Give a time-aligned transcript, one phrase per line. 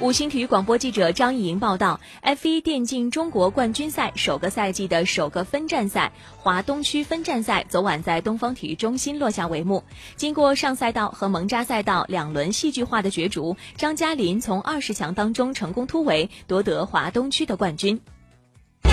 [0.00, 9.84] 五星体育广播记者张艺莹报道：F1 电竞中国冠军赛首个赛季的首个分站赛华东区分站赛昨晚在东方体育中心落下帷幕。
[10.16, 18.00] 经过上赛道和蒙扎赛道两轮戏剧化的角逐，张嘉林从二十强当中成功突围，夺得华东区的冠军。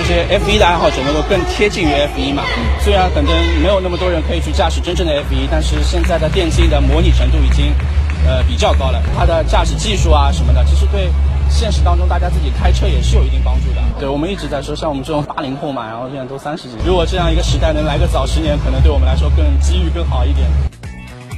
[0.09, 2.41] 这些 F1 的爱好者能够更贴近于 F1 嘛？
[2.81, 3.31] 虽然可能
[3.61, 7.71] 没有那么多人可以去驾驶真正的 F1，但是现在的电竞的模拟程度已经。
[8.27, 11.09] 呃，比较高了，它的驾驶技术啊什么的，其实对
[11.49, 13.81] 现实当中大家自己开车也是有一定帮助的。
[13.97, 20.45] 对我们一直在说，像我们这种八零后嘛，然后现在都三十几，如果这样一个时代能来个早十年，可能对我们来说更机遇更好一点。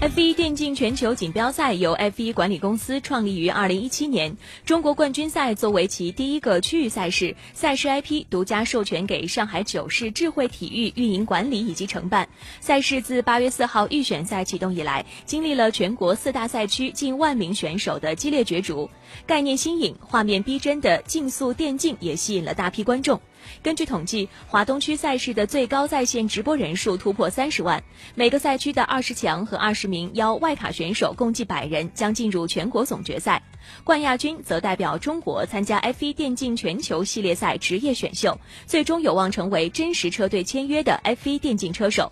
[0.02, 4.36] F1 电竞全球锦标赛由 F1 管理公司创立于2017年。
[4.66, 12.28] 中国冠军赛作为其第一个区域赛事，赛事 IP 独家授权给上海九市智慧体育运营管理以及承办。
[12.60, 18.90] 赛事自8月4号预选赛启动以来，经历了全国四大赛区近万名选手的激烈角逐。
[19.28, 23.22] 概念新颖、画面逼真的竞速电竞也吸引了大批观众。
[23.64, 27.84] 根据统计，华东区赛事的最高在线直播人数突破三十万。
[28.16, 33.42] 每个赛区的二十强和二十名邀外卡选手共计百人将进入全国总决赛。
[33.84, 42.12] 冠亚军则代表中国参加 F1 电竞全球系列赛职业选秀，最终有望成为真实车队签约的 F1 电竞车手。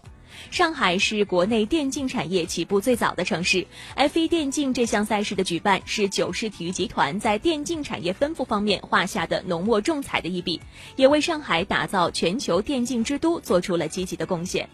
[0.51, 10.59] 上海是国内电竞产业起步最早的城市，F1 电竞这项赛事的举办是九世体育集团在电竞产业分布方面画下的浓墨重彩的一笔，
[10.95, 14.69] 也为上海打造全球电竞之都做出了积极的贡献。